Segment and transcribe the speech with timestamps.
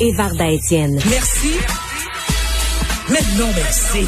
[0.00, 0.98] et Varda Étienne.
[1.10, 1.58] Merci.
[3.10, 4.06] Mais non, merci.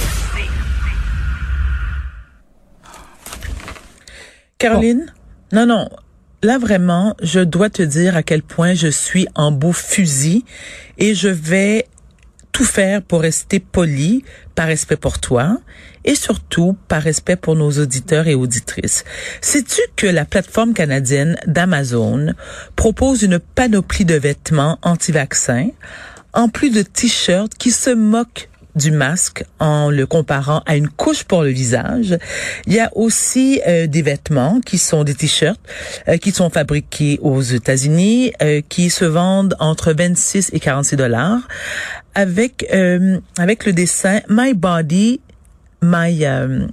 [4.58, 5.12] Caroline?
[5.52, 5.88] Non, non.
[6.42, 10.44] Là, vraiment, je dois te dire à quel point je suis en beau fusil
[10.98, 11.86] et je vais
[12.64, 14.24] faire pour rester poli
[14.54, 15.58] par respect pour toi
[16.04, 19.04] et surtout par respect pour nos auditeurs et auditrices.
[19.40, 22.34] Sais-tu que la plateforme canadienne d'Amazon
[22.76, 25.68] propose une panoplie de vêtements anti-vaccins
[26.32, 31.24] en plus de t-shirts qui se moquent du masque en le comparant à une couche
[31.24, 32.16] pour le visage.
[32.66, 35.60] Il y a aussi euh, des vêtements qui sont des t-shirts
[36.08, 41.40] euh, qui sont fabriqués aux États-Unis, euh, qui se vendent entre 26 et 46 dollars,
[42.14, 42.66] avec
[43.38, 45.20] avec le dessin My Body
[45.82, 46.24] My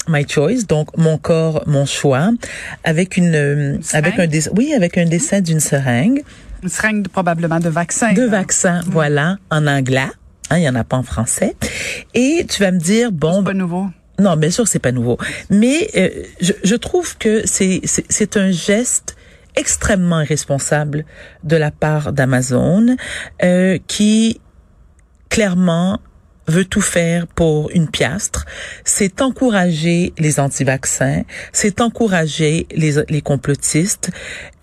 [0.08, 2.32] My Choice, donc mon corps, mon choix,
[2.84, 6.23] avec une avec un dessin, oui, avec un dessin d'une seringue.
[6.64, 8.14] Une seringue probablement de vaccin.
[8.14, 8.90] De vaccin, mm.
[8.90, 10.09] voilà, en anglais.
[10.50, 11.56] Hein, il y en a pas en français.
[12.14, 13.88] Et tu vas me dire bon, c'est pas nouveau.
[14.20, 15.17] Non, bien sûr, c'est pas nouveau.
[15.50, 16.09] Mais euh,
[16.42, 19.16] je, je, trouve que c'est c'est un geste
[19.56, 21.06] extrêmement irresponsable
[21.44, 22.95] de la part d'Amazon
[23.44, 24.39] euh, qui
[25.30, 26.00] clairement
[26.48, 28.45] veut tout faire pour une piastre,
[28.86, 34.11] c'est encourager les anti-vaccins, c'est encourager les, les complotistes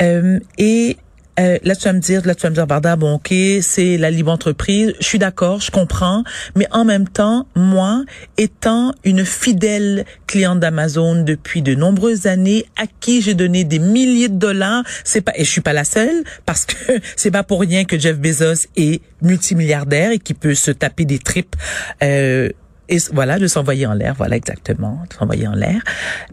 [0.01, 0.97] euh, et
[1.39, 3.97] euh, là, tu vas me dire, là, tu vas me dire, Barda, bon, ok, c'est
[3.97, 4.95] la libre entreprise.
[5.01, 6.23] Je suis d'accord, je comprends.
[6.55, 8.05] Mais en même temps, moi,
[8.39, 14.29] étant une fidèle cliente d'Amazon depuis de nombreuses années, à qui j'ai donné des milliers
[14.29, 16.75] de dollars, c'est pas, et je suis pas la seule, parce que
[17.17, 21.19] c'est pas pour rien que Jeff Bezos est multimilliardaire et qui peut se taper des
[21.19, 21.57] tripes,
[22.03, 22.48] euh,
[22.89, 25.81] et voilà, de s'envoyer en l'air, voilà exactement, de s'envoyer en l'air.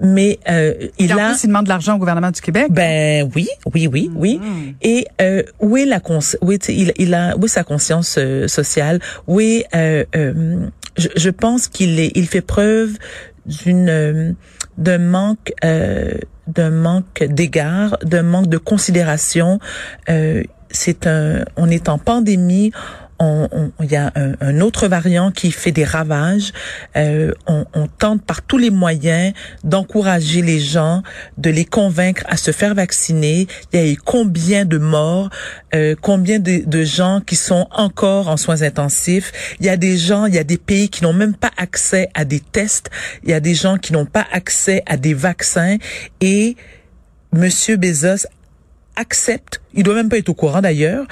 [0.02, 1.30] Mais euh, il a.
[1.30, 2.68] Plus, il demande de l'argent au gouvernement du Québec.
[2.70, 4.42] Ben oui, oui, oui, oui.
[4.42, 4.74] Mm-hmm.
[4.82, 8.16] Et euh, où est la cons où est il, il a où est sa conscience
[8.18, 9.00] euh, sociale?
[9.28, 12.98] Où est euh, euh, je, je, pense qu'il est il fait preuve
[13.46, 14.34] d'une euh,
[14.78, 15.54] d'un manque
[16.48, 19.60] d'un manque d'égard, d'un manque de considération.
[20.70, 22.72] c'est un on est en pandémie,
[23.22, 26.52] il y a un, autre variant qui fait des ravages.
[26.96, 29.34] Euh, on, on, tente par tous les moyens
[29.64, 31.04] d'encourager les gens,
[31.38, 33.48] de les convaincre à se faire vacciner.
[33.72, 35.30] Il y a eu combien de morts,
[35.76, 39.32] euh, combien de, de, gens qui sont encore en soins intensifs.
[39.60, 42.10] Il y a des gens, il y a des pays qui n'ont même pas accès
[42.14, 42.90] à des tests.
[43.24, 45.78] Il y a des gens qui n'ont pas accès à des vaccins
[46.22, 46.56] et
[47.34, 48.28] Monsieur Bezos
[49.02, 51.06] accepte, il doit même pas être au courant d'ailleurs,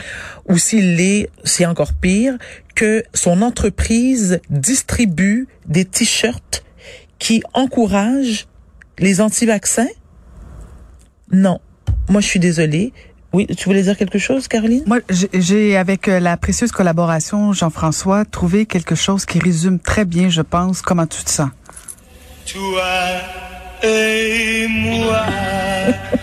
[0.47, 2.38] ou s'il l'est, c'est encore pire,
[2.75, 6.63] que son entreprise distribue des t-shirts
[7.17, 8.47] qui encouragent
[8.97, 9.89] les anti-vaccins?
[11.31, 11.59] Non.
[12.07, 12.94] Moi, je suis désolée.
[13.33, 14.83] Oui, tu voulais dire quelque chose, Caroline?
[14.88, 15.00] Moi,
[15.33, 20.41] j'ai, avec euh, la précieuse collaboration, Jean-François, trouvé quelque chose qui résume très bien, je
[20.41, 21.50] pense, comment tu te sens.
[22.47, 22.81] Toi
[23.83, 25.25] et moi.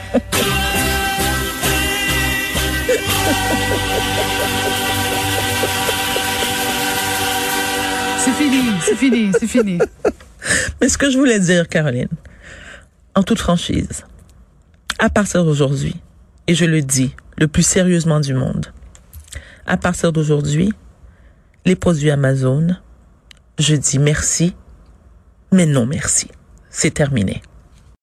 [8.27, 9.79] C'est fini, c'est fini, c'est fini.
[10.81, 12.09] Mais ce que je voulais dire, Caroline,
[13.15, 14.05] en toute franchise,
[14.99, 15.95] à partir d'aujourd'hui,
[16.49, 18.67] et je le dis le plus sérieusement du monde,
[19.65, 20.73] à partir d'aujourd'hui,
[21.67, 22.75] les produits Amazon,
[23.61, 24.57] je dis merci,
[25.53, 26.29] mais non merci.
[26.69, 27.43] C'est terminé.